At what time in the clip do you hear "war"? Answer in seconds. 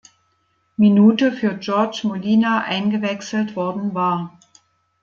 3.93-4.39